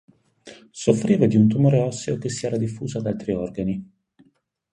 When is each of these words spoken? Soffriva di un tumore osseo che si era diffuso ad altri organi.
Soffriva 0.71 1.27
di 1.27 1.35
un 1.37 1.47
tumore 1.47 1.77
osseo 1.77 2.17
che 2.17 2.27
si 2.27 2.47
era 2.47 2.57
diffuso 2.57 2.97
ad 2.97 3.05
altri 3.05 3.33
organi. 3.33 3.91